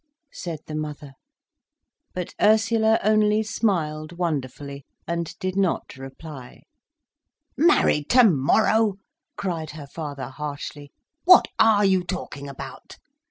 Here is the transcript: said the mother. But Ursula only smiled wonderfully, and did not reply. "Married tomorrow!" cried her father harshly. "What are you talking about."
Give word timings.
said 0.33 0.57
the 0.65 0.73
mother. 0.73 1.13
But 2.15 2.33
Ursula 2.41 2.99
only 3.03 3.43
smiled 3.43 4.13
wonderfully, 4.13 4.83
and 5.07 5.37
did 5.37 5.55
not 5.55 5.95
reply. 5.95 6.63
"Married 7.55 8.09
tomorrow!" 8.09 8.95
cried 9.37 9.69
her 9.77 9.85
father 9.85 10.29
harshly. 10.29 10.91
"What 11.25 11.49
are 11.59 11.85
you 11.85 12.03
talking 12.03 12.49
about." 12.49 12.97